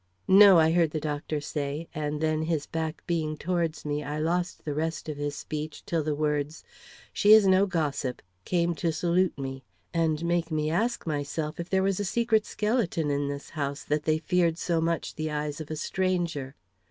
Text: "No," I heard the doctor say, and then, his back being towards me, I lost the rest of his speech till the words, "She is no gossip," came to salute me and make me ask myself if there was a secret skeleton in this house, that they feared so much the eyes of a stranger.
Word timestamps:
"No," 0.27 0.57
I 0.57 0.71
heard 0.71 0.89
the 0.89 0.99
doctor 0.99 1.39
say, 1.39 1.87
and 1.93 2.21
then, 2.21 2.41
his 2.41 2.65
back 2.65 3.03
being 3.05 3.37
towards 3.37 3.85
me, 3.85 4.03
I 4.03 4.17
lost 4.17 4.65
the 4.65 4.73
rest 4.73 5.07
of 5.07 5.17
his 5.17 5.35
speech 5.35 5.85
till 5.85 6.01
the 6.01 6.15
words, 6.15 6.63
"She 7.13 7.33
is 7.33 7.45
no 7.45 7.67
gossip," 7.67 8.23
came 8.43 8.73
to 8.81 8.91
salute 8.91 9.37
me 9.37 9.63
and 9.93 10.25
make 10.25 10.49
me 10.49 10.71
ask 10.71 11.05
myself 11.05 11.59
if 11.59 11.69
there 11.69 11.83
was 11.83 11.99
a 11.99 12.03
secret 12.03 12.47
skeleton 12.47 13.11
in 13.11 13.27
this 13.27 13.51
house, 13.51 13.83
that 13.83 14.05
they 14.05 14.17
feared 14.17 14.57
so 14.57 14.81
much 14.81 15.13
the 15.13 15.29
eyes 15.29 15.61
of 15.61 15.69
a 15.69 15.75
stranger. 15.75 16.55